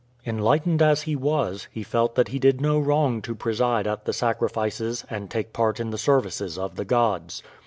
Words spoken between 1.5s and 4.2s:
he felt that he did no wrong to preside at the